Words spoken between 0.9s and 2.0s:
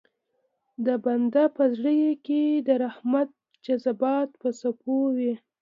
بنده په زړه